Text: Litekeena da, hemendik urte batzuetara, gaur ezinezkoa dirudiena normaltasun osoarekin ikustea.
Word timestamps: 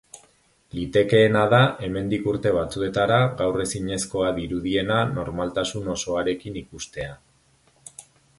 Litekeena 0.75 1.43
da, 1.53 1.59
hemendik 1.87 2.25
urte 2.31 2.53
batzuetara, 2.55 3.19
gaur 3.43 3.61
ezinezkoa 3.67 4.33
dirudiena 4.39 4.99
normaltasun 5.21 5.93
osoarekin 5.99 6.59
ikustea. 6.65 7.15